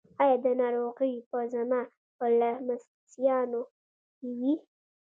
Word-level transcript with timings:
ایا 0.21 0.37
دا 0.43 0.51
ناروغي 0.61 1.13
به 1.29 1.41
زما 1.53 1.81
په 2.17 2.25
لمسیانو 2.39 3.61
کې 4.17 4.29
وي؟ 4.39 4.53